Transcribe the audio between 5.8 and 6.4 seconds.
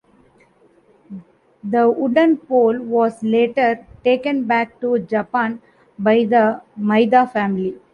by